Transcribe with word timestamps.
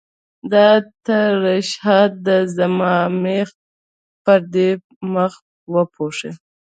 دا 0.51 0.67
ترشحات 1.05 2.11
د 2.27 2.27
صماخ 2.55 3.49
پردې 4.23 4.69
مخ 5.13 5.33
وپوښي. 5.73 6.31